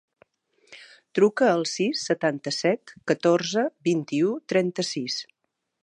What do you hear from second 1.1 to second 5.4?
Truca al sis, setanta-set, catorze, vint-i-u, trenta-sis.